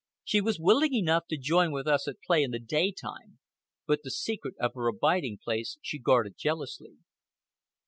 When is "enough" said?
0.95-1.27